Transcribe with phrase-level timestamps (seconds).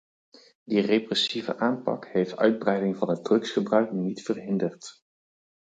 [0.65, 5.03] Die repressieve aanpak heeft uitbreiding van het drugsgebruik niet verhinderd.